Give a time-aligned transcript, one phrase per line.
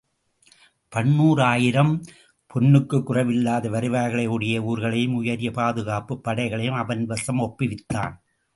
[0.95, 2.01] பன்னூறாயிரம்
[2.53, 8.13] பொன்னுக்குக் குறைவில்லாத வருவாய்களை உடைய ஊர்களையும் உயரிய பாதுகாப்புப் படைகளையும் அவன் வசம் ஒப்புவித்தான்.